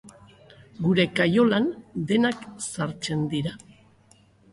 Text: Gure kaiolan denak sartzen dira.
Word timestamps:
Gure 0.85 1.03
kaiolan 1.19 1.67
denak 2.11 2.47
sartzen 2.69 3.21
dira. 3.35 3.53